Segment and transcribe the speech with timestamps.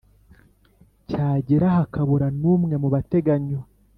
[1.09, 3.63] Cyagera hakabura n umwe mu bateganywa